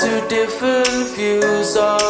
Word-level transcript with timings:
Can 0.00 0.28
different 0.28 1.08
views 1.16 1.74
the 1.74 2.07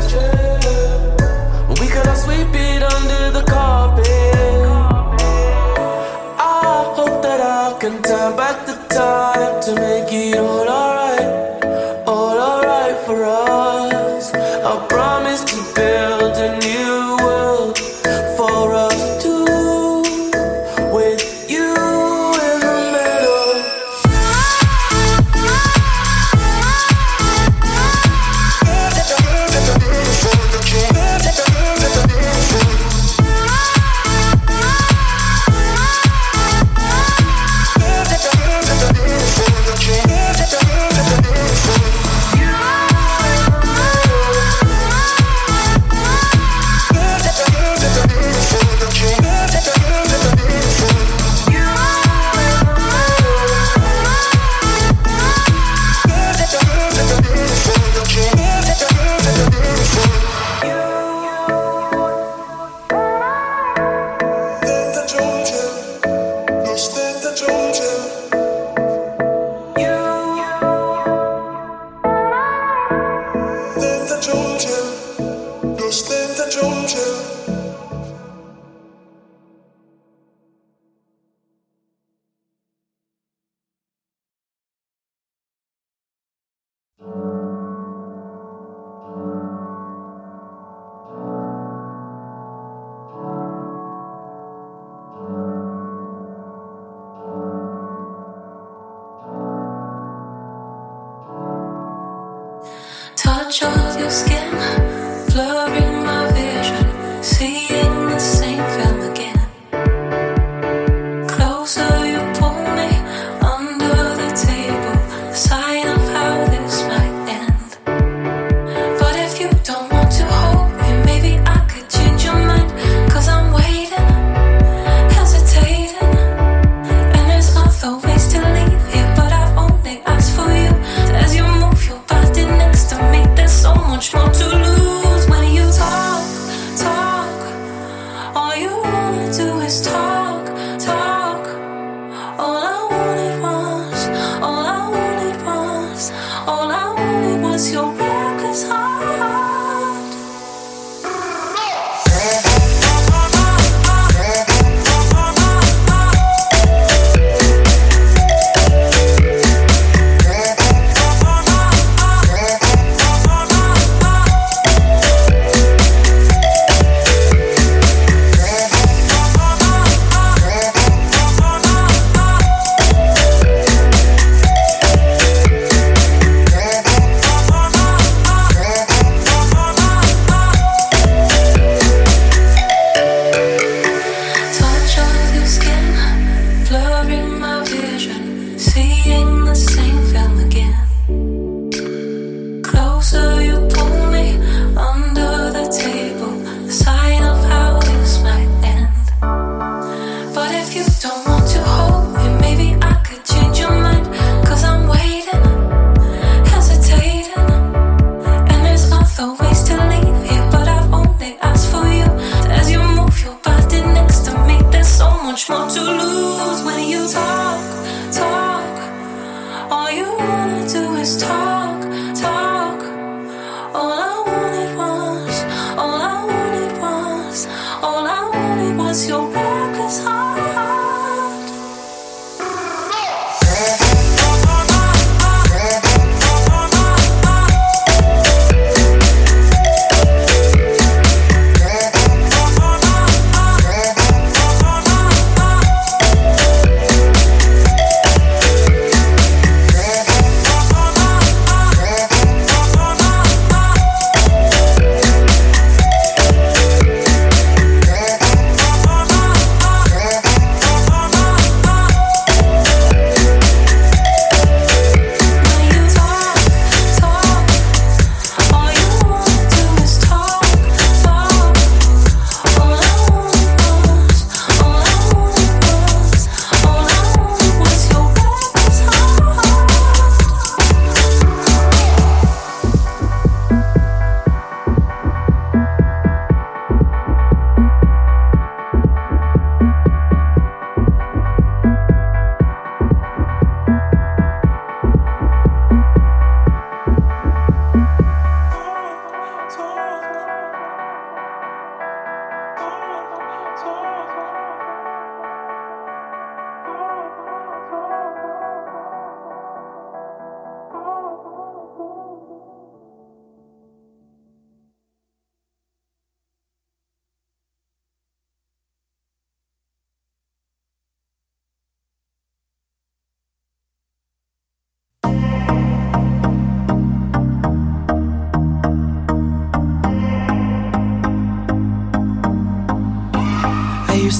time 0.00 0.31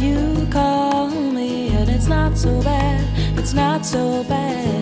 you 0.00 0.46
call 0.50 1.08
me, 1.08 1.68
and 1.68 1.88
it's 1.88 2.06
not 2.06 2.36
so 2.38 2.62
bad, 2.62 3.38
it's 3.38 3.52
not 3.52 3.84
so 3.84 4.24
bad. 4.24 4.77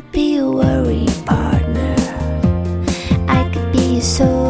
could 0.00 0.12
be 0.12 0.36
a 0.36 0.48
worry 0.48 1.06
partner. 1.26 1.96
I 3.26 3.50
could 3.52 3.72
be 3.72 3.94
your 3.94 4.00
soul. 4.00 4.47